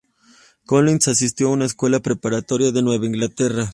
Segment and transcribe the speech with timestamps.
[0.65, 3.69] Collins asistió a una escuela preparatoria de Nueva Inglaterra.